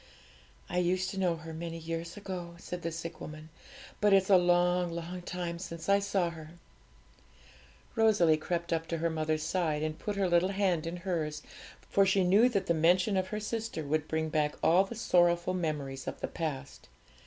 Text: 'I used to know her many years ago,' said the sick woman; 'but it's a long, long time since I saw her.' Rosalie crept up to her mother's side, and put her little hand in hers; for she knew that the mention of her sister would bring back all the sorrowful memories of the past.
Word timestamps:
'I 0.67 0.79
used 0.79 1.11
to 1.11 1.19
know 1.19 1.35
her 1.35 1.53
many 1.53 1.77
years 1.77 2.17
ago,' 2.17 2.55
said 2.57 2.81
the 2.81 2.91
sick 2.91 3.21
woman; 3.21 3.49
'but 3.99 4.13
it's 4.13 4.31
a 4.31 4.35
long, 4.35 4.91
long 4.91 5.21
time 5.21 5.59
since 5.59 5.87
I 5.87 5.99
saw 5.99 6.31
her.' 6.31 6.49
Rosalie 7.95 8.35
crept 8.35 8.73
up 8.73 8.87
to 8.87 8.97
her 8.97 9.11
mother's 9.11 9.43
side, 9.43 9.83
and 9.83 9.99
put 9.99 10.15
her 10.15 10.27
little 10.27 10.49
hand 10.53 10.87
in 10.87 10.97
hers; 10.97 11.43
for 11.87 12.03
she 12.03 12.23
knew 12.23 12.49
that 12.49 12.65
the 12.65 12.73
mention 12.73 13.15
of 13.15 13.27
her 13.27 13.39
sister 13.39 13.83
would 13.83 14.07
bring 14.07 14.29
back 14.29 14.55
all 14.63 14.85
the 14.85 14.95
sorrowful 14.95 15.53
memories 15.53 16.07
of 16.07 16.19
the 16.19 16.27
past. 16.27 16.89